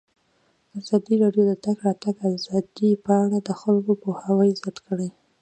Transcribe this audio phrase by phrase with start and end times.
[0.79, 5.09] ازادي راډیو د د تګ راتګ ازادي په اړه د خلکو پوهاوی زیات کړی.